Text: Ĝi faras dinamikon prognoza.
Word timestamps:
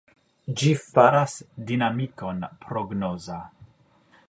Ĝi 0.61 0.71
faras 0.83 1.35
dinamikon 1.69 2.41
prognoza. 2.65 3.41